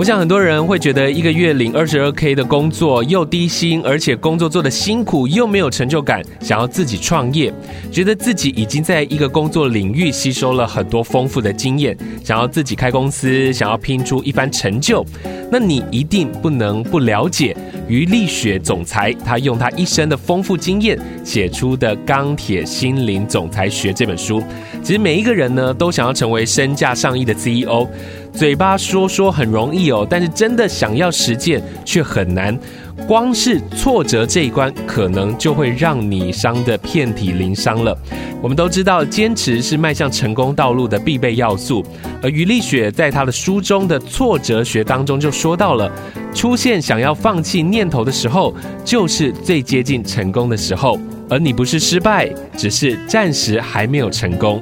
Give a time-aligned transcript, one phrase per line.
[0.00, 7.52] 我想很多人会觉得一个月领二十二 K 的工作又低薪，而且工作做的辛苦又没有成就感，想要自己创业，
[7.92, 11.94] 觉得自己已经在一个工作领域吸收了很多丰富的经验，
[12.24, 15.04] 想要自己开公司，想要拼出一番成就。
[15.52, 17.54] 那你一定不能不了解
[17.90, 24.40] 于力雪总裁，他用他一生的丰富经验写出的《钢铁心灵总裁学》这本书。
[24.80, 27.88] 其实每一个人呢，都想要成为身价上亿的 CEO。
[28.32, 32.56] 嘴巴说说很容易哦，但是真的想要实践却很难。
[33.06, 37.96] 光是挫折这一关，可能就会让你伤得遍体鳞伤了。
[38.40, 41.84] 我们都知道，坚持是迈向成功道路的必备要素。
[42.22, 45.90] 而于丽雪在他的书中的挫折学当中就说到了，
[46.32, 50.98] 出现想要放弃念头的时候，就是最接近成功的时候。
[51.28, 54.60] 而你不是失败，只是暂时还没有成功。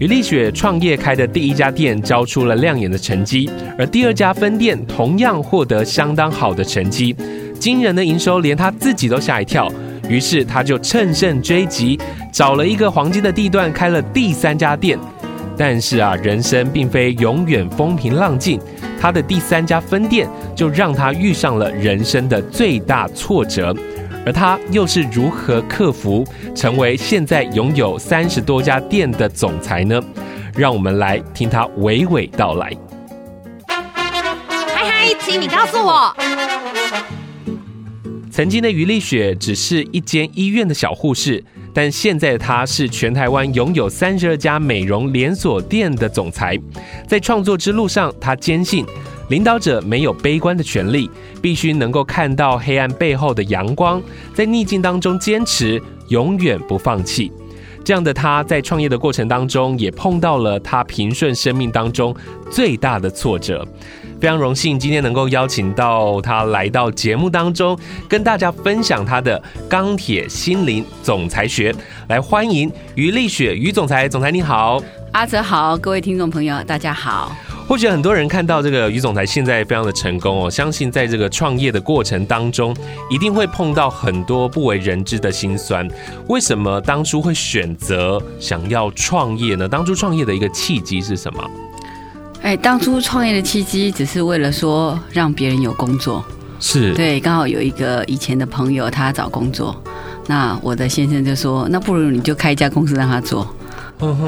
[0.00, 7.14] 于丽雪创业开的第一家店交出了亮眼的成绩，而第二家分店同样获得相当好的成绩，
[7.58, 9.70] 惊人的营收连他自己都吓一跳。
[10.08, 12.00] 于是他就乘胜追击，
[12.32, 14.98] 找了一个黄金的地段开了第三家店。
[15.56, 18.58] 但是啊，人生并非永远风平浪静，
[19.00, 23.74] 他的第三家分店就让他遇上了人生的最大挫折。
[24.24, 30.00] 而他又是如何克服，成为现在拥有三十多家店的总裁呢？
[30.54, 32.72] 让我们来听他娓娓道来。
[33.66, 36.14] 嗨嗨，请你告诉我，
[38.38, 41.42] 曾经的于丽雪只是一间医院的小护士，
[41.74, 46.56] 但现在她是全台湾拥有三十二家美容连锁店的总裁。
[47.08, 48.86] 在创作之路上，她坚信。
[49.28, 51.10] 领导者没有悲观的权利，
[51.42, 54.00] 必须能够看到黑暗背后的阳光，
[54.32, 57.32] 在逆境当中坚持，永远不放弃。
[57.84, 62.14] 这样的他在创业的过程当中，也碰到了他平顺生命当中
[62.48, 63.66] 最大的挫折。
[64.20, 71.72] 非常荣幸今天能够邀请到他来到节目当中，跟大家分享他的《钢铁心灵总裁学》。
[72.08, 77.30] 来欢迎于丽雪于总裁，总裁你好，阿泽好，各位听众朋友大家好。
[77.68, 82.74] 或许很多人看到这个于总裁现在非常的成功哦，相信在这个创业的过程当中，
[83.10, 85.86] 一定会碰到很多不为人知的辛酸。
[86.28, 89.68] 为什么当初会选择想要创业呢？
[89.68, 91.48] 当初创业的一个契机是什么？
[92.42, 96.24] 哎，当初创业的契机只是为了说让别人有工作，
[96.60, 99.76] 是对，刚好有一个以前的朋友他找工作，
[100.26, 103.46] 那我的先生就说，那不如你就开一家公司让他做。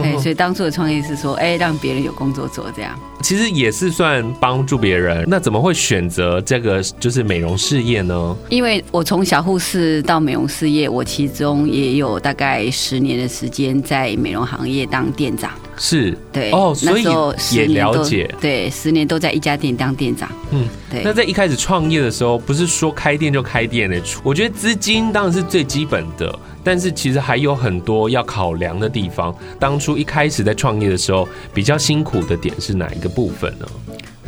[0.02, 2.98] 哎，所以当初的创业是说，哎，让别人有工作做，这样。
[3.22, 5.24] 其实也是算帮助别人。
[5.28, 8.36] 那怎么会选择这个就是美容事业呢？
[8.48, 15.52] 因为我从小护士到美容事业，我其中也有大概十年的时间在美容行业当店长。
[15.76, 17.04] 是，对，哦，所以
[17.56, 18.32] 也了解。
[18.40, 20.30] 对，十年都在一家店当店长。
[20.50, 21.02] 嗯，对。
[21.04, 26.38] 那在一开始创业的时候，不是说开店就开店的，我觉得资金当然是最基本的。
[26.62, 29.34] 但是其实还有很多要考量的地方。
[29.58, 33.66] 当初一开始在创业的时候，比较辛苦的点是哪一个部分呢？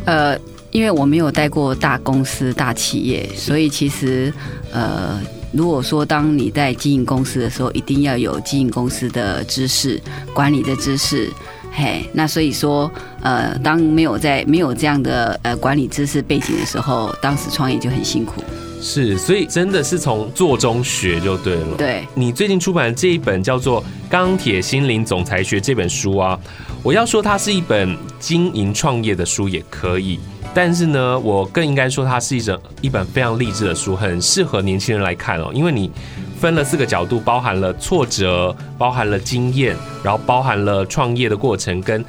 [0.05, 0.35] 呃，
[0.71, 4.33] 因为我没有带过大公司、大企业，所以其实
[4.71, 5.21] 呃，
[5.53, 10.01] 如果说当你在经营公司的时候，一定要有经营公司的知识、
[10.33, 11.29] 管理的知识。
[11.71, 12.91] 嘿，那所以说，
[13.21, 18.43] 呃，当没有在没有这样的呃管理知识背景的时候，当时创业就很辛苦。
[18.79, 21.77] 是，所以真的是从做中学就对了。
[21.77, 26.37] 对，你最近出版的这一本叫做《钢铁心灵总裁学》这本书啊，
[26.83, 30.19] 我要说它是一本经营创业的书也可以，
[30.53, 35.91] 但是呢，我更应该说它是一本一本非常励志的书，很适合年轻人来看哦，因为你
[36.39, 42.03] 分了四个角度，包含了挫折，包含了经验，然后包含了创业的过程跟。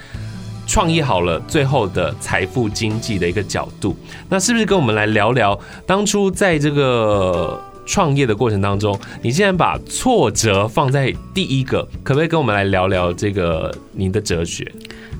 [0.66, 3.94] 创业好了，最后的财富经济的一个角度，
[4.30, 14.66] 那是不是跟我们来聊聊当初在这个创业的过程当中，你既然把挫折放在第一个，可不可以跟我们来聊聊这个您的哲学？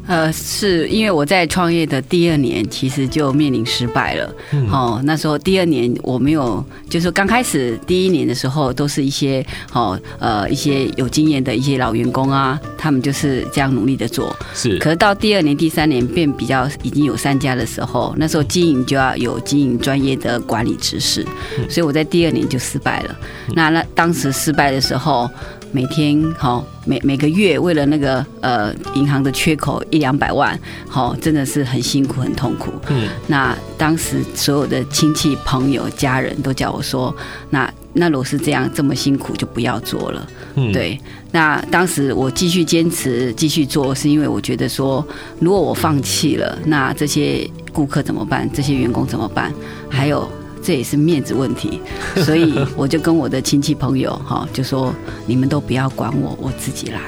[0.06, 4.34] 呃，是因为我在创业的第二年，其实就面临失败了。
[4.52, 14.36] 嗯、哦，那时候第二年我没有，就是刚开始第一年的时候，都是一些哦呃一些有经验的一些老员工啊，他们就是这样努力的做。
[14.52, 14.78] 是。
[14.78, 21.24] 可是到第二年、第三年变比较已经有三家的时候，那时候经营就要有经营专业的管理知识，
[21.58, 23.16] 嗯、所以我在第二年就失败了。
[23.48, 25.30] 嗯、那那当时失败的时候。
[25.74, 30.56] 每天好，每每个月为了那个呃银行的缺口一两百万，
[30.88, 32.72] 好，真的是很辛苦很痛苦。
[32.90, 37.12] 嗯，那当时所有的亲戚朋友家人都叫我说，
[37.50, 40.28] 那那如果是这样这么辛苦，就不要做了。
[40.54, 40.96] 嗯，对。
[41.32, 45.04] 那当时我继续坚持继续做，是因为我觉得说，
[45.40, 48.48] 如果我放弃了，那这些顾客怎么办？
[48.54, 49.52] 这些员工怎么办？
[49.90, 50.30] 还有。
[50.64, 51.80] 这也是面子问题，
[52.24, 54.92] 所以我就跟我的亲戚朋友哈，就说
[55.26, 57.00] 你们都不要管我，我自己来。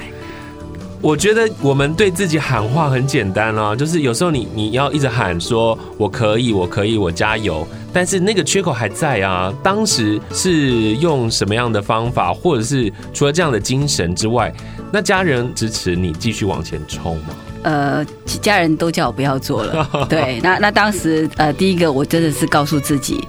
[0.99, 9.53] 我觉得我们对自己喊话很简单啊，就是有时候你你要一直喊说我可以，我可以，我加油，但是那个缺口还在啊。
[9.61, 14.51] 当时是用什么样的方法，或者是除了这样的精神之外，
[14.91, 17.29] 那家人支持你继续往前冲吗？
[17.63, 18.05] 呃，
[18.41, 19.89] 家人都叫我不要做了。
[20.09, 23.23] 对，那那当时呃，第一个我真的是告诉自己，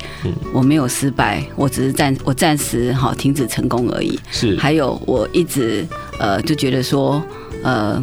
[0.53, 4.19] 我没有失败，我只是暂我暂时好停止成功而已。
[4.31, 5.87] 是，还有我一直
[6.19, 7.23] 呃就觉得说，
[7.63, 8.03] 呃，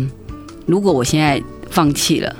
[0.65, 2.35] 如果我现在放弃了，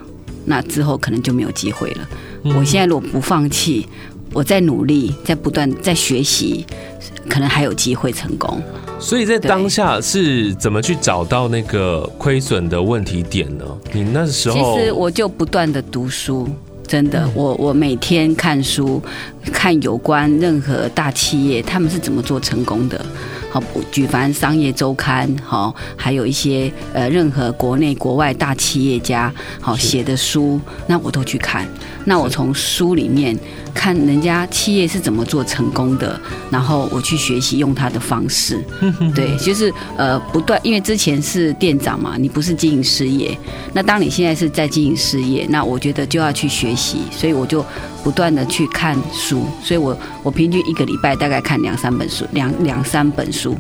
[0.46, 2.08] 那之后可能就没有机会了。
[2.56, 3.88] 我现在如果不放弃，
[4.34, 6.66] 我在努力，在不断在学习，
[7.30, 8.62] 可能还有机会成功。
[9.00, 13.66] 所以在当下是怎么去找到那个亏损的问题点呢？
[13.94, 16.50] 你那时候其实我就不断的读书，
[16.88, 19.02] 真的，我我每天看书，
[19.52, 23.06] 看有关任何大企业他们是怎么做成功的。
[23.56, 31.66] 好，举凡商业周刊，好，还有一些呃，任何国内国外大企业家好写的书，那我都去看。
[32.04, 33.34] 那我从书里面
[33.74, 36.20] 看人家企业是怎么做成功的，
[36.52, 38.62] 然后我去学习用他的方式。
[39.16, 43.38] 对，就是呃，不断，因为之前是店长嘛，你不是经营事业。
[43.72, 47.66] 那当你现在是在经营事业，那我觉得就要去学习，所以我就。
[48.06, 53.58] 不断的去看书，所以我我平均一个礼拜大概看两三本书，两两三本书，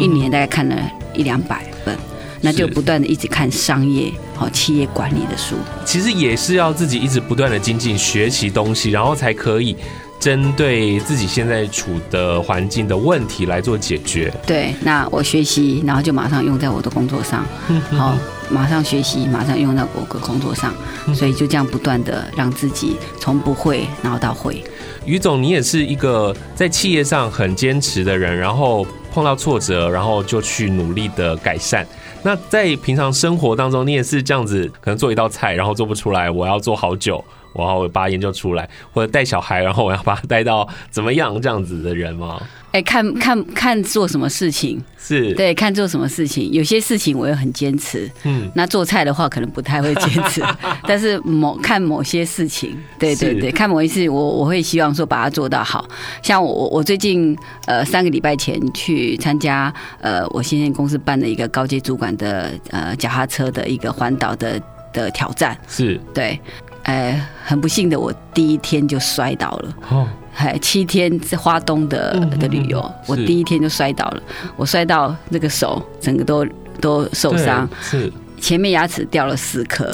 [0.00, 0.76] 一年大概看了
[1.14, 1.96] 一两百本，
[2.40, 5.54] 那就不断的一直看商业好企业管理的书。
[5.84, 9.76] 其实也是要自己一直不断的精进学习东西，然后才可以
[10.18, 14.34] 针对自己现在处的环境的问题来做解决。
[14.44, 17.46] 对，那我学习，然后就马上用在我的工作上，
[17.92, 18.18] 好。
[18.50, 20.72] 马上学习，马上用到我的工作上，
[21.14, 24.62] 所以就这样不断的让自己从不会然后到会。
[25.04, 31.86] 于总，你也是一个在企业上很坚持的人，然后碰到挫折，然后就去努力的改善。
[32.22, 37.22] 那在平常生活当中，你也是这样子，可能做一道菜，然后做不出来，我要做好久，
[37.54, 42.40] 然后把它研究出来，或者带小孩，然后我要把它带到怎么样这样子的人吗？
[42.72, 44.82] 哎，看看看做什么事情。
[44.98, 45.32] 是。
[45.34, 50.42] 对，看做什么事情，有些事情我又很坚持，嗯，那做菜的话可能不太会坚持，
[50.88, 55.86] 但是某看某些事情，对对对，看某一次我我会希望说把它做到好，
[56.22, 57.36] 像我我最近
[57.66, 64.60] 呃三个礼拜前去参加呃我现在公司办的一个高阶主管的呃脚踏车的一个环岛的
[64.92, 66.00] 的挑战，是。
[66.12, 66.40] 对，
[66.84, 70.08] 呃很不幸的我第一天就摔倒了，哦。
[70.36, 74.22] 还七天在花东的的旅游，我第一天就摔倒了，
[74.56, 76.44] 我摔到那个手整个都
[76.80, 78.12] 都受伤，是。
[78.40, 79.90] 前面牙齿掉了四颗，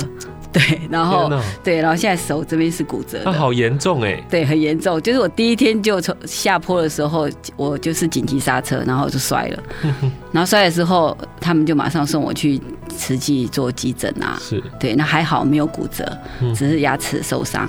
[0.53, 1.31] 对，然后
[1.63, 9.63] 对，然后现在手这边是骨折，那好严重哎，对，很严重，就是我第一天就从下坡的时候，我就是紧急刹车，然后就摔了，
[10.33, 14.63] 然后摔的时候，他们就马上送我去慈济做急诊啊，是。
[14.79, 16.19] 对，那还好没有骨折，
[16.55, 17.69] 只是牙齿受伤。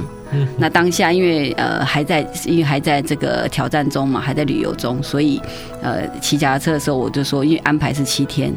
[0.57, 5.41] 那当下因为呃还在，因为还在这个挑战中嘛，还在旅游中，所以
[5.81, 8.53] 呃骑脚踏车的时候我就说，因为安排是七天，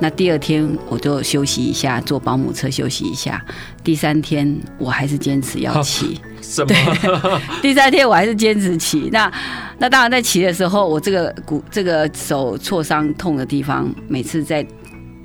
[0.00, 3.44] 那第二天我就休息一下，坐保姆车休息一下，
[3.82, 6.20] 第三天我还是坚持要骑。
[6.40, 6.68] 什么？
[6.68, 9.08] 对， 第三天我还是坚持骑。
[9.12, 9.30] 那
[9.78, 14.64] 那当然在骑的时候，我这个骨这个手挫伤痛的地方，每次在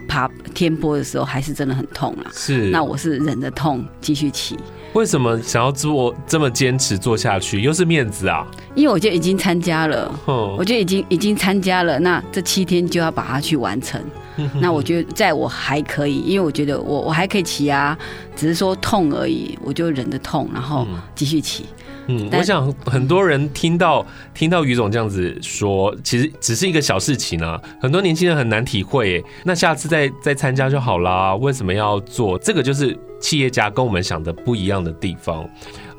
[0.07, 2.31] 爬天坡的时候还是真的很痛啊。
[2.33, 2.69] 是。
[2.71, 4.57] 那我是忍着痛继续骑。
[4.93, 7.61] 为什么想要做这么坚持做下去？
[7.61, 8.45] 又是面子啊？
[8.75, 14.01] 因为我就已经参加了，我就已经已经参加了，那这七天就要把它去完成。
[14.61, 17.97] 那我觉得在我还可以，因为我觉得我我还可以骑啊，
[18.35, 21.65] 只是说痛而已，我就忍着痛，然后继续骑。
[22.07, 29.23] 嗯，我想很多人听到听到于总这样子说，其实只是一个小事情啊，很多年轻人很难体会。
[29.45, 32.37] 那下次再再参加就好啦，为什么要做？
[32.37, 35.49] 这个就是企业家跟我们想的不一样的地方。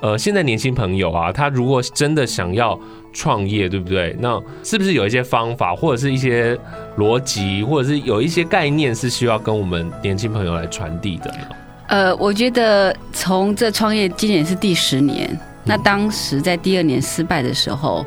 [0.02, 2.78] 呃，现在年轻朋友啊，他如果真的想要
[3.14, 4.14] 创业，对不对？
[4.20, 6.58] 那是不是有一些方法，或者是一些
[6.98, 11.38] 逻辑，或者是有一些概念，是需要跟我们年轻朋友来传递的呢？
[11.86, 15.30] 呃，我觉得从这创业今年是第十年。
[15.66, 18.04] 那当时在第二年失败的时候，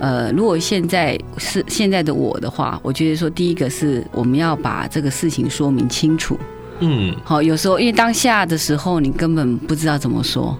[0.00, 6.36] 呃，如果现在是现在的我的话，我觉得说第一个是我们要把这个事情说明清楚。
[6.80, 10.56] 嗯，好，有时候因为当下的时候你根本不知道怎么说。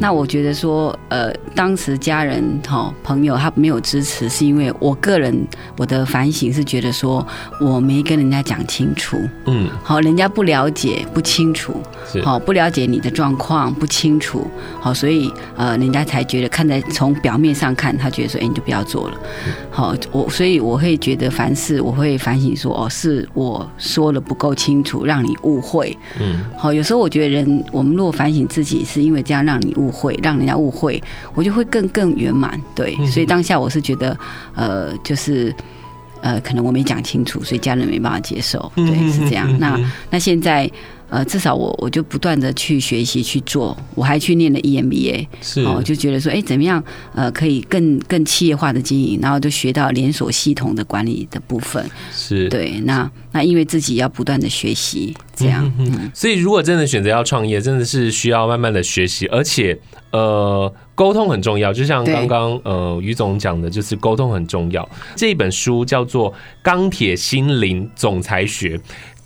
[0.00, 5.36] 那我觉得说，呃，当时家人哈朋友他没有支持，是因为我个人
[5.76, 7.26] 我的反省是觉得说
[7.60, 11.74] 我没跟人家讲清楚，嗯，好，人家不了解不清楚，
[12.22, 14.46] 好，不了解你的状况不清楚，
[14.80, 19.18] 好，所以呃，人家才觉得看在从表面上看，他觉得说，哎，你就不要做了，
[19.68, 29.87] 好，我所以我会觉得凡事我会反省说，哦，是我说的不够清楚，让你误会，嗯，好，有时候我觉得人我们如果反省自己，是因为这样让你误。
[29.88, 31.02] 误会让人家误会，
[31.34, 32.60] 我就会更更圆满。
[32.74, 34.16] 对，所以当下我是觉得，
[34.54, 35.54] 呃，就是
[36.20, 38.70] 呃，可能我没讲清楚，所以家人没办法接受。
[38.76, 39.58] 对，是这样。
[39.58, 39.80] 那
[40.10, 40.70] 那现在。
[41.10, 45.62] 呃，至少我我就不断的去学习去做，我还去念了 EMBA，是。
[45.62, 46.82] 哦，就觉得说，哎，怎么样，
[47.14, 52.48] 呃，可以更更企业化的经营，然后就学到连锁系统的管理的部分，是。
[52.48, 59.78] 对，那那因为自己要不断的学习，这样，嗯，嗯，所以如果真的选择要创业，真的是需要慢慢的学习，而且
[60.10, 64.88] 呃，沟通很重要，就像刚刚呃于总讲的，就是沟通很重要。
[65.16, 68.76] 这一本书叫做《钢铁心灵总裁学》。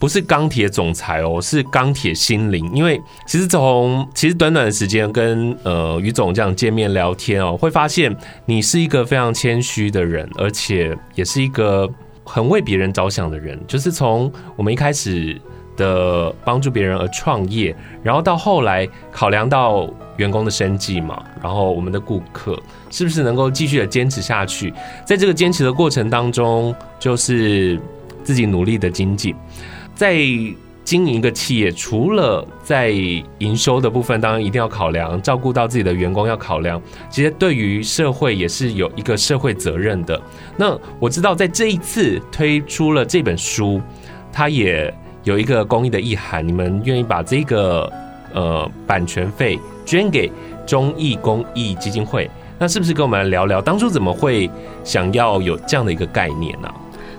[0.02, 2.68] 不是钢铁总裁哦，是钢铁心灵。
[2.75, 8.12] 因为其实从其实短短的时间跟呃于总这样见面聊天哦，会发现
[8.44, 11.88] 你是一个非常谦虚的人，而且也是一个
[12.25, 13.56] 很为别人着想的人。
[13.68, 15.40] 就是从我们一开始
[15.76, 24.75] 的帮助别人而创业，然后到后来考量到员工的生计嘛，然后我们的顾客是不是能够继续的坚持下去，
[25.06, 27.80] 在这个坚持的过程当中，就是
[28.25, 29.32] 自己努力的精进。
[30.02, 30.16] 在
[30.82, 32.90] 经营一个企业，除了在
[33.38, 36.82] 营收的部分，当然一定要考量，照顾到自己的员工要考量。
[37.09, 40.21] 其实对于社会也是有一个社会责任的。
[40.56, 43.80] 那我知道，在这一次推出了这本书，
[44.32, 44.92] 它也
[45.23, 46.44] 有一个公益的意涵。
[46.44, 47.88] 你们愿意把这个
[48.35, 49.56] 呃版权费
[49.87, 50.28] 捐给
[50.66, 52.28] 忠义公益基金会？
[52.59, 54.50] 那是不是跟我们来聊聊，当初怎么会
[54.82, 56.68] 想要有这样的一个概念呢？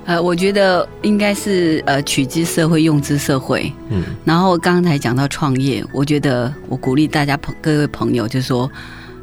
[0.06, 3.72] 呃，我觉得应该是呃，取之社会，用之社会。
[3.90, 8.70] 嗯，然后刚才讲到创业，我觉得我鼓励大家朋各位朋友，就是说，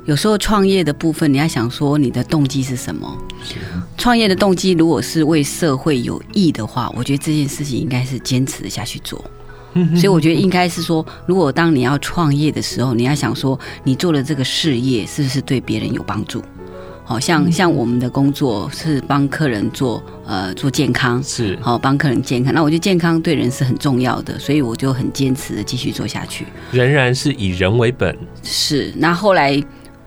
[0.07, 3.15] 有时候创业的部分，你要想说你的动机是什么？
[3.45, 3.57] 是
[3.99, 9.23] 创业的动机如果是为社会有益的话，我觉得这件事情应该是坚持的下去做。
[9.75, 16.43] 嗯，所以我觉得应该是说，如果当你要创业的时候，你要想说，你做的这个事业是不是对别人有帮助？
[17.11, 22.55] 好像像我们的工作是帮客人做呃做健康，是好帮客人健康。
[22.55, 26.47] 那我觉得健康对人是很重要的，所以我就很坚持的继续做下去。
[26.71, 28.17] 仍然是以人为本。
[28.45, 28.93] 是。
[28.97, 29.61] 那后来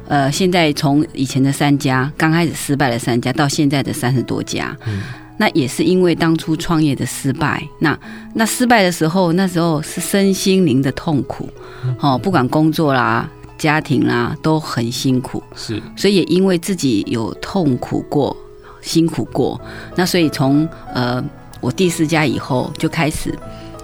[0.08, 5.02] 呃，现在从以前的三家刚开始失败的三家，到现在的三十多家，嗯，
[5.38, 7.62] 那也是因为当初创业的失败。
[7.80, 8.00] 那
[8.34, 11.50] 那失败的时候，那时候是身心灵的痛苦，
[12.00, 13.30] 哦，不管工作啦。
[13.64, 18.36] 家庭啦、啊、都很辛苦，是，所以也因为自己有痛苦过、
[18.82, 19.58] 辛苦过，
[19.96, 21.24] 那所以从呃
[21.62, 23.34] 我第四家以后就开始，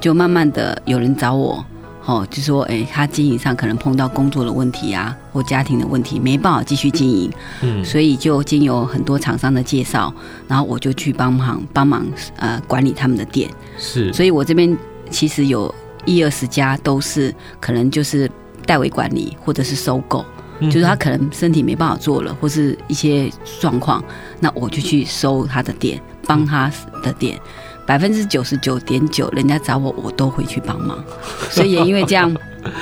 [0.01, 1.63] 就慢慢的有人找我，
[2.03, 7.31] 哦，就说哎，他经营上可能碰到工作的问题啊，或家庭的问题，没办法继续经营，
[7.61, 10.13] 嗯，所以就经由很多厂商的介绍，
[10.45, 12.05] 然后我就去帮忙帮忙
[12.35, 14.77] 呃管理他们的店，是，所以我这边
[15.09, 18.29] 其实有一二十家都是可能就是。
[18.69, 20.23] 代为管理或者是收购，
[20.61, 23.27] 就是他可能身体没办法做了，或是一些
[23.59, 24.03] 状况，
[24.39, 26.71] 那我就去收他的店，帮他
[27.01, 27.39] 的店，
[27.87, 31.03] 百分之九十九点九，人家找我，我都会去帮忙。
[31.49, 32.31] 所以也因为这样，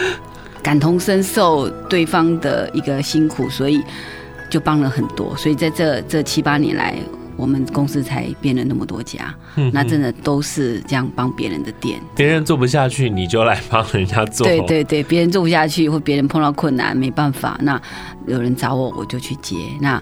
[0.61, 3.81] 感同身受对方的一个辛苦，所以
[4.49, 5.33] 就帮了很多。
[5.37, 6.99] 所以在这这七八年来。
[7.37, 11.99] 我们公司才变了那么多家，嗯，那真的都是这样帮别人的店。
[12.15, 14.45] 别人做不下去，你就来帮人家做。
[14.45, 17.79] 对对对，别人做不下去，或别人碰到困难没办法，那
[18.25, 19.55] 有人找我，我就去接。
[19.79, 20.01] 那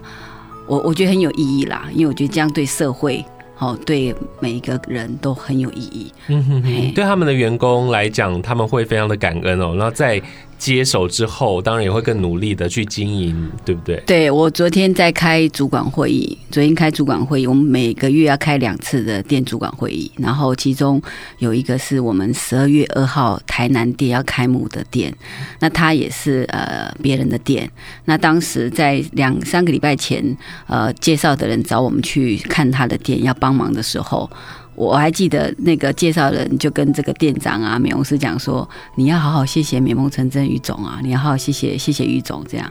[0.66, 3.24] 我我觉得很有意义啦，因为我觉得这样对社会，
[3.58, 6.12] 哦，对每一个人都很有意义。
[6.28, 9.74] 嗯哼哼，对他们的员工来讲，他们会非常的感恩哦。
[9.76, 10.20] 然后在
[10.58, 14.02] 接手之后，当然也会更努力的去经营，对不对？
[14.06, 21.00] 对，我昨天在开主管会议，昨天开主管会议，我们每个月要开两次的店主管会议，然后其中
[21.38, 25.14] 有一个是我们十二月二号台南店要开幕的店，
[25.60, 27.70] 那他也是呃别人的店，
[28.06, 30.36] 那当时在两三个礼拜前，
[30.66, 34.30] 呃介绍的人找我们去看他的店，要帮忙的时候。
[34.76, 42.70] 我还记得那个介绍人就跟这个店长啊、美容师讲说：“你要好好谢谢美梦成真于总啊，你要好好谢谢谢谢于总这样。”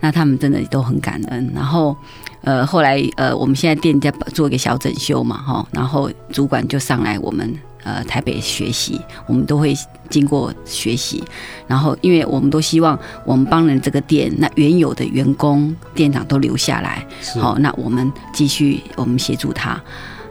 [0.00, 1.52] 那他们真的都很感恩。
[1.54, 1.96] 然后，
[2.40, 9.72] 呃，后来呃，我们现在店在做一个小整修嘛，哈，然后主管就上来我们呃台北学习，我们都会
[10.10, 11.22] 经过学习。
[11.68, 17.06] 然后，因为我们都希望我们帮人这个店，那原有的员工店长都留下来，
[17.40, 19.80] 好，那我们继续我们协助他。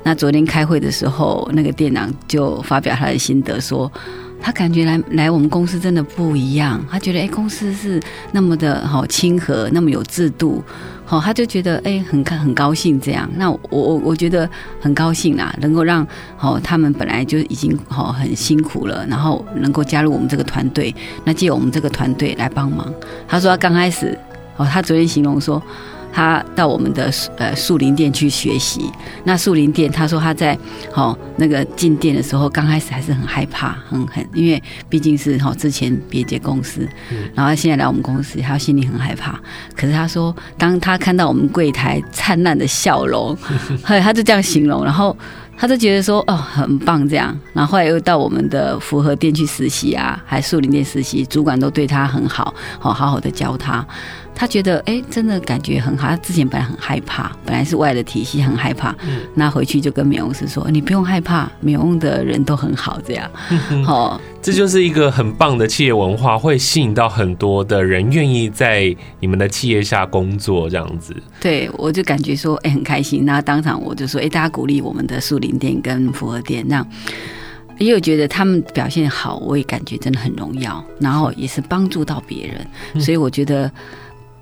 [0.04, 3.92] 那昨天开会的时候，那个店长就发表他的心得，说
[4.42, 6.84] 他感觉来来我们公司真的不一样。
[6.90, 10.64] 他觉得哎，公司是那么的好亲和，那么有制度，
[11.06, 13.30] 好，他就觉得哎，很很很高兴这样。
[13.36, 16.06] 那我我我觉得很高兴啦，能够让
[16.36, 20.94] 好他们本来就已经好很辛苦了，然后能够加入我们这个团队，
[21.24, 22.92] 那借我们这个团队来帮忙。
[23.28, 24.18] 他说他刚开始
[24.58, 25.62] 哦，他昨天形容说。
[26.12, 28.92] 他到我们的呃树林店去学习。
[29.24, 30.58] 那树林店，他说他在
[30.92, 36.88] 好那个进店的时候，刚开始还是很害怕，很很，因为毕竟是好之前别家公司，
[37.34, 39.40] 然后现在来我们公司，他心里很害怕。
[39.76, 43.38] 可是他说，当他看到我们柜台灿烂的笑容，
[43.84, 45.16] 他就这样形容，然后
[45.58, 47.38] 他就觉得说哦很棒这样。
[47.54, 53.86] 然后后来又到我们的福和店去实习啊，还树林店实习，主管都对他很好，好好好的教他。
[54.34, 56.08] 他觉得哎，真的感觉很好。
[56.08, 58.90] 他之前本来很害怕，本来是外的体系很害怕。
[59.04, 63.30] 嗯，那回去就跟美容师说：“你不用害怕，美容的人都很好。”这样，
[63.86, 70.68] 好、嗯，这就是一个很棒的企业文化，会吸引到很多的人愿意在你们的企业下工作。
[70.68, 73.24] 这样子，对我就感觉说哎很开心。
[73.24, 76.84] 那当场我就说：“哎，大家鼓励我们的树林店跟福和店，那
[77.78, 80.84] 因为我觉得他们表现好，我也感觉真的很荣耀。
[81.00, 83.72] 然后也是帮助到别人，所以我觉得。”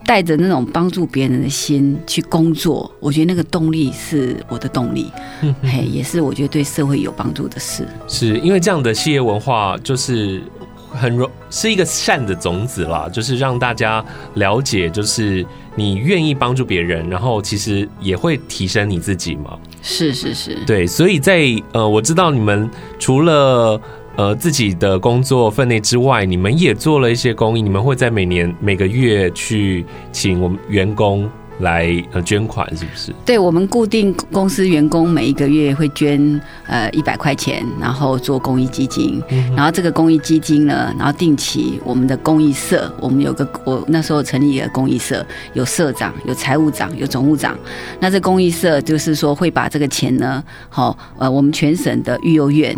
[0.06, 5.12] 带着那种帮助别人的心去工作，我觉得那个动力是我的动力，
[5.62, 7.88] 嘿，也是我觉得对社会有帮助的事。
[8.08, 10.42] 是因为这样的企业文化就是
[10.90, 14.04] 很容是一个善的种子啦，就是让大家
[14.34, 19.58] 了解，就是你愿意帮助别人，然后其实也会提升你自己嘛。
[19.82, 21.42] 是是是，对，所以在
[21.74, 23.80] 呃，我知道你们除了。
[24.16, 27.62] 呃，自己的工作分内之外，你们也做了一些公益。
[27.62, 33.14] 你们会在每年每个月去请我们员工来呃捐款，是不是？
[33.26, 39.22] 对，我们固定公司员工每一个月会捐呃一百块钱，然后做公益基金。
[39.30, 39.54] 嗯。
[39.56, 47.58] 然后这个公益基金呢，然后定期我们的公益社，我们有个我那时候成立一个公益社，有社长、有财务长、有总务长。
[48.00, 52.74] 那这公益社就是说会把这个钱呢，好呃，我们全省的育幼院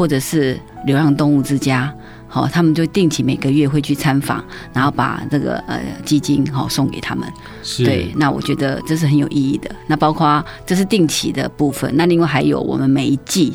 [0.00, 1.94] 或者是流浪动物之家，
[2.26, 7.30] 好，他们就定期每个月会去参访，然后把这个呃基金好送给他们。
[7.62, 7.84] 是。
[7.84, 9.70] 对，那我觉得这是很有意义的。
[9.86, 13.52] 那包括这是定期的部分，那另外还有我们每一季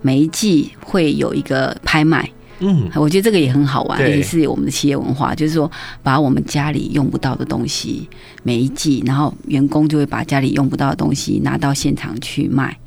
[0.00, 2.30] 每一季会有一个拍卖。
[2.60, 5.68] 嗯，我觉得这个也很好玩，也是我们的企业文化，就是说
[6.04, 8.08] 把我们家里用不到的东西
[8.44, 12.78] 每一季，然后员工就会把家里用不到的东西拿到现场去卖。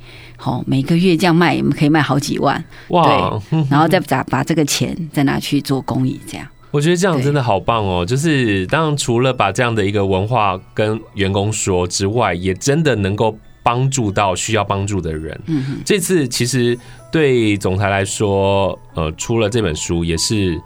[0.44, 3.40] 好，每个月这样卖，我们可以卖好几万哇！
[3.52, 6.48] 对，然后再把把这个钱再拿去做公益，这样。
[6.72, 8.04] 我觉得这样真的好棒哦！
[8.04, 15.40] 就是当然除了把这样的一个文化跟员工说之外，也真的能够帮助到需要帮助的人。
[15.46, 16.76] 嗯哼，这次其实
[17.12, 20.60] 对总裁来说，呃，出了这本书也是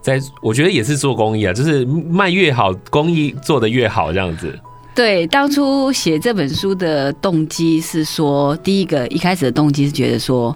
[0.00, 4.56] 在，我觉得也是做公益啊，就是卖越好，公益做的越好，这样子。
[5.00, 10.54] 对，当初写这本书的动机是说，第一个一开始的动机是觉得说，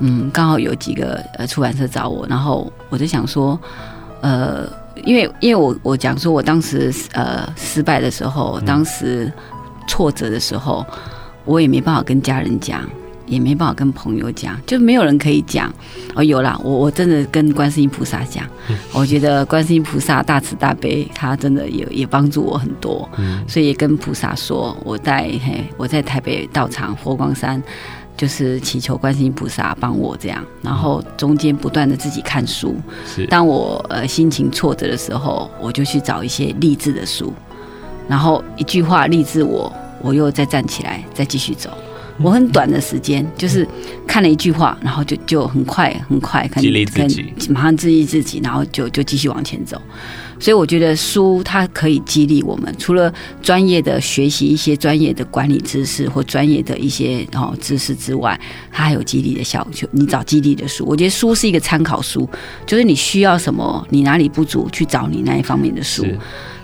[0.00, 3.58] 嗯，刚好有几个呃出版社找我，然后我就想说，
[4.20, 4.68] 呃，
[5.06, 9.32] 因为因为我我讲说我当时呃失败的时候，当时
[9.88, 10.84] 挫折的时候，
[11.46, 12.86] 我也没办法跟家人讲。
[13.30, 15.72] 也没办法跟朋友讲，就没有人可以讲。
[16.14, 18.44] 哦，有啦，我我真的跟观世音菩萨讲，
[18.92, 23.08] 我觉得观世音菩萨大慈大悲，他真的也也帮助我很多，
[23.46, 27.62] 所以也跟菩萨说，我在嘿我在台北道场佛光山，
[28.16, 32.74] 就是祈求观世音菩萨帮我这样，然后中间不断的自己看书，
[33.28, 37.32] 当我呃心情挫折的时候，我就去找一些励志的书，
[38.08, 41.70] 然后一句话励志我，我又再站起来，再继续走。
[42.22, 43.66] 我很短的时间，就是
[44.06, 49.80] 看了一句话，然后就就很快很快，可能激励自己，马上治愈自己，然后就就继续往前走。
[50.38, 58.38] 所以我觉得书它可以激励我们，除了专业的学习一些专业的管理知识或专业的一些哦知识之外，
[58.72, 59.72] 它还有激励的效果。
[59.74, 62.26] 就你找激励的书，我觉得书是一个参考书，
[62.66, 66.06] 就是你需要什么，你哪里不足，去找你那一方面的书。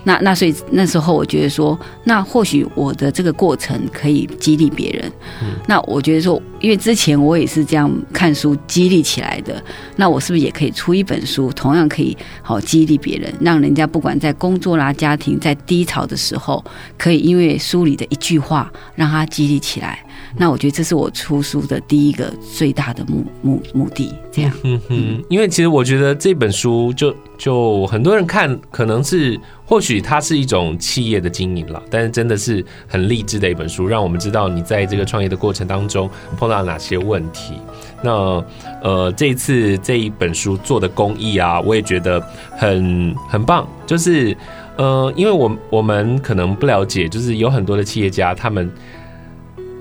[0.07, 5.13] 那那所以那时候我觉得说，那或许我的这个过程可以激励别人。
[5.43, 9.61] 嗯、那我觉得说，因为之前我也是这样看书激励起来的，
[9.97, 16.65] 那我是不是也可以出一本书，同样可以好激励别人，让人家不管在工作啦、家庭在低潮的时候，
[16.97, 20.06] 可以因为书里的一句话让他激励起来。
[20.39, 24.53] 那我觉得这是我出书的第一个最大的目目目的，这样。
[24.65, 37.55] 嗯哼，因为其实我觉得这本书就就很多人看，可能是或许它是一种企业的经营了，但是真的是很励志的一本书，让我们知道你在这个创业的过程当中碰到哪些问题。
[38.03, 38.45] 那
[38.83, 42.21] 呃，这一次这一本书做的公益啊，我也觉得
[42.59, 44.37] 很很棒，就是
[44.77, 48.71] 呃，因为我我们可能不了解，就是有很多的企业家他们。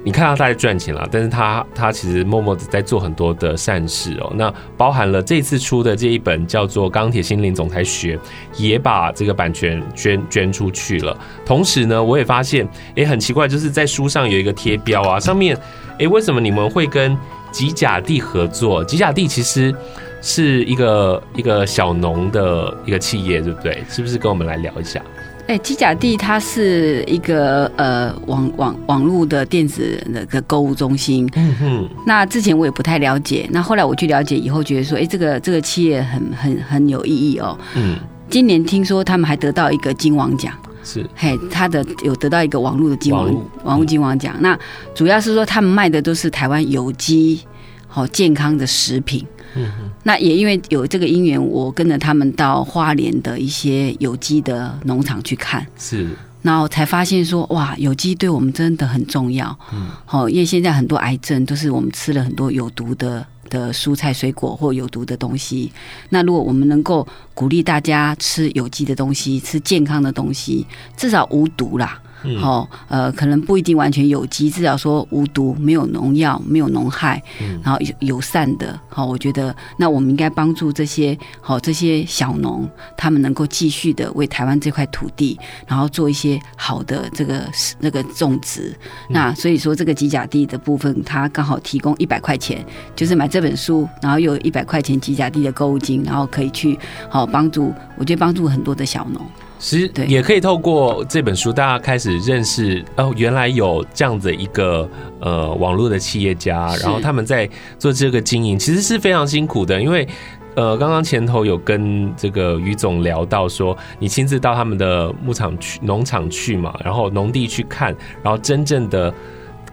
[0.06, 4.32] 你看到他在赚钱了，但是他他其实默默的在做很多的善事哦。
[4.36, 8.15] 那包含了这次出的这一本叫做《钢铁心灵总裁学》，
[8.56, 11.18] 也把这个版权捐捐出去了。
[11.44, 15.58] 同时呢，我也发现，哎，很奇怪，就是在书上有一个贴标啊，上面，
[15.98, 17.18] 哎，为什么你们会跟
[17.52, 18.86] 吉甲地合作？
[18.86, 19.74] 吉甲地其实
[20.22, 23.84] 是一个一个小农的一个企业，对不对？
[23.89, 25.02] 是不是跟我们来聊一下？
[25.47, 31.29] 哎，机甲地它是一个呃网网网络的电子那个购物中心。
[31.36, 31.89] 嗯哼。
[32.05, 37.55] 那之前我也不太了解，那后来我去了解以后，觉得说，哎，这个这个企业很很很有意义哦。
[37.75, 37.95] 嗯。
[38.27, 40.51] 今年听说他们还得到一个金王奖。
[40.84, 41.05] 是。
[41.13, 43.31] 嘿，他的有得到一个网络的金王
[43.63, 44.36] 网络金王奖。
[44.39, 44.58] 那
[44.95, 47.39] 主要是说他们卖的都是台湾有机
[47.88, 49.23] 好健康的食品。
[49.56, 49.72] 嗯，
[50.04, 56.10] 那也因为有这个因缘，我跟着他们到花莲的一些有机的农场去看，是，
[56.41, 59.58] 然后才发现说，哇，有机对我们真的很重要。
[59.74, 65.72] 嗯，好，因为现在很多癌症都是我们吃了很多有毒的的蔬菜水果或有毒的东西。
[66.10, 70.65] 那如果我们能够鼓励大家吃有机的东西，吃健康的东西，
[70.98, 72.02] 至少无毒啦。
[72.39, 77.21] 好，呃，可能不一定完全有机，至少说无毒，没有农药，没有农害，
[77.63, 78.79] 然后友善的。
[78.89, 88.75] 好，我觉得那我们应该帮助这些好这些小农，他们能够继续的为台湾这块土地，然后做一些好的这个那个种植。
[89.09, 96.77] 那所以说这个吉甲地的部分，它刚好提供一百块钱，就是买这本书，然后有一百块钱吉甲地的购物金，然后可以去
[97.09, 99.21] 好帮助，我觉得帮助很多的小农。
[99.65, 104.88] 其实也可以透过这本书，大家开始认识哦，原来有这样子一个
[105.19, 107.49] 呃网络的企业家，然后他们在
[107.80, 109.82] 做这个经营，其实是非常辛苦的。
[109.82, 110.08] 因为
[110.56, 117.88] 呃，刚刚前头有跟这个于总聊到说，你亲自到他们的牧场去、农场去嘛，然后农地去看，
[118.21, 119.12] 然后真正的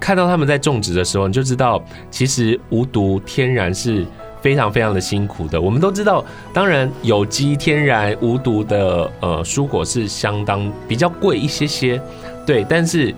[0.00, 4.06] 看到他们在种植的时候，你就知道其实无毒天然是。
[4.42, 12.02] 非常非常的辛苦的，我们都知道，当然有机、天然、无毒的呃蔬果是相当比较贵一些些，
[12.44, 13.14] 对，但是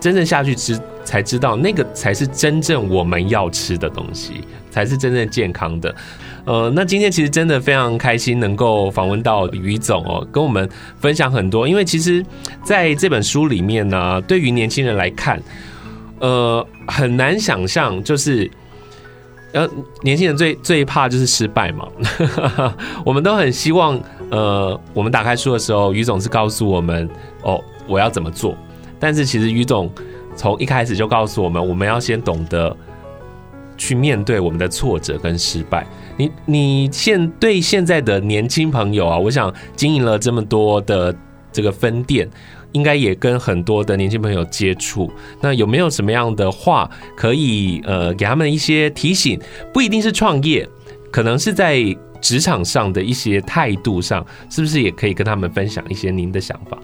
[0.00, 5.94] 真正下去吃才知道，那个才是真正我们要吃的东西，才是真正健康的。
[6.46, 10.66] 呃，那今天其实真的非常开心能够访问到于总哦，跟我们
[10.98, 12.24] 分享很多，因为其实
[12.62, 15.42] 在这本书里面呢，对于年轻人来看，
[16.20, 18.50] 呃，很难想象就是。
[19.54, 19.68] 呃，
[20.02, 21.86] 年轻人最最怕就是失败嘛，
[23.06, 27.08] 我们都很希望，呃，我们打开书的时候，于总是告诉我们，
[27.42, 28.56] 哦，我要怎么做。
[28.98, 29.88] 但是其实于总
[30.34, 32.76] 从一开始就告诉我们，我们要先懂得
[33.76, 35.86] 去面对我们的挫折跟失败。
[36.16, 41.14] 你你现对现在的年轻朋友啊，我想经营了这么多的
[41.52, 42.28] 这个分店。
[42.74, 45.10] 应该也跟很多的年轻朋友接触，
[45.40, 49.40] 那有没有什么样的话可以呃给他们一些提醒？
[49.72, 50.68] 不一定是创业，
[51.10, 51.82] 可能是在
[52.20, 56.76] 职场上的一些态度上，是不是也可以跟他们分享一些您的想法？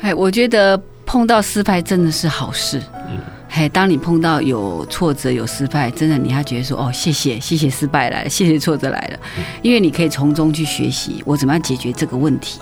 [0.00, 2.80] 哎，我觉得碰到失败真的是好事。
[3.10, 9.18] 嗯，嘿，当你碰到有挫折、有失败，真的你还觉得说哦，谢谢，谢谢失败来了，谢谢挫折来了，
[9.62, 12.60] 因为你可以从中去学习我怎么样解决这个问题。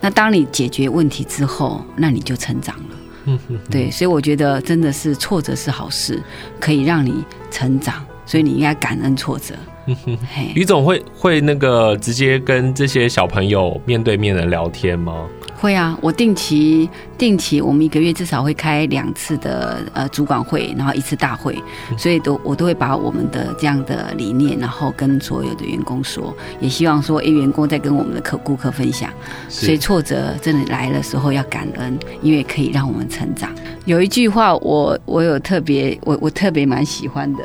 [0.00, 2.96] 那当你解决问题之后，那你就成长了。
[3.26, 6.22] 嗯哼，对，所以我觉得真的是挫折是好事，
[6.60, 9.54] 可以让你成长，所以你应该感恩挫折。
[9.86, 15.26] 嘿于总会会那个直接跟这些小朋友面对面的聊天吗？
[15.58, 21.56] 会啊，我定期定期，我们一个月至少会开两次的呃主管会，然后一次大会，
[21.96, 29.10] 所以都我都会把我们的这样的理念，然后跟所有的员工说，也希望说，诶，员工在跟我们的客顾客分享。
[29.48, 33.50] 所以挫折真的来的时候要感恩，因为可以让我们成长。
[33.86, 37.42] 有一句话我，我我有特别，我我特别蛮喜欢的，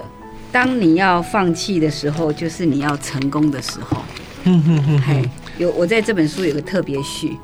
[0.52, 3.98] 当你要放弃的时候，就是你要成功的时候。
[4.44, 7.38] 嗯哼哼，嘿，有我在这本书有个特别序。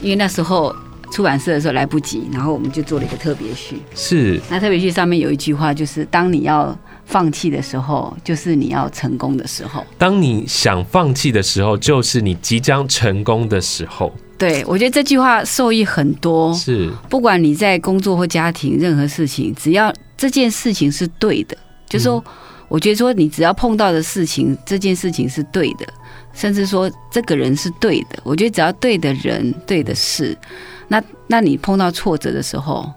[0.00, 0.74] 因为那时候
[1.10, 3.80] 出版社的时候来不及，然后我们就做了一个特别序。
[3.94, 9.84] 是，那特别序上面有一句话，就是当你要放弃的时候，就是你要成功的时候。
[9.96, 14.12] 当你想放弃的时候，就是你即将成功的时候。
[14.38, 16.52] 对，我觉得这句话受益很多。
[16.52, 21.56] 是，不管你在工作或家庭，任何事情，只要这件事情是对的，
[21.88, 22.22] 就是说，
[22.68, 25.86] 我觉得说你只要碰到的事情，这件事情是对的。
[26.32, 30.36] 甚至说这个人是对的，我觉得只要对的人、对的事，
[30.88, 32.92] 那那你碰到挫折的时候，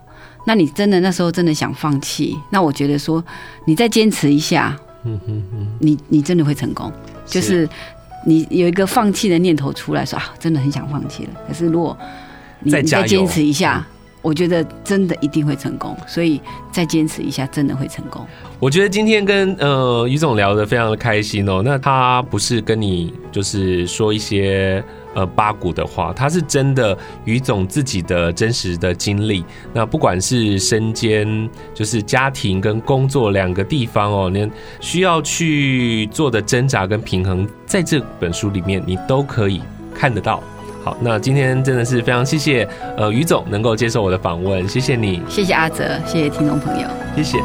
[0.46, 3.24] 那你真的那时候真的想放弃，那我觉得说
[3.64, 6.92] 你再坚持一下，嗯哼哼，你你真的会成功。
[7.26, 7.66] 就是
[8.26, 11.30] 你有一个放弃的念头出来说啊，真的很想放弃了。
[11.48, 11.98] 可是如果
[12.60, 13.88] 你再坚持一下。
[14.22, 18.26] 我觉得真的一定会成功，所以再坚持一下，真的会成功。
[18.60, 21.62] 我觉得今天跟呃于总聊得非常的开心哦。
[21.64, 29.46] 那他不是跟你就是说一些呃八股的话，他是真的于总自己的真实的经历。
[29.74, 34.52] 那不管是身兼就是家庭跟工作两个地方哦，你
[34.82, 39.62] 需要去做的挣扎跟平衡，在这本书里面你都可以
[39.96, 40.44] 看得到。
[40.90, 47.38] 好，那今天真的是非常谢谢，呃，于总能够接受我的访问，谢谢你，谢谢阿泽，谢谢听众朋友，谢谢。